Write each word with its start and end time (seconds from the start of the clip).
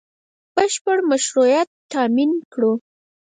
بشپړ 0.55 0.97
مشروعیت 1.11 1.69
تامین 1.91 2.31
کړو 2.53 2.71